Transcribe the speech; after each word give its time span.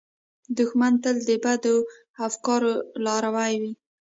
دښمن 0.57 0.93
تل 1.03 1.15
د 1.29 1.31
بدو 1.43 1.77
افکارو 2.27 2.73
لاروي 3.05 3.53
وي 3.61 3.73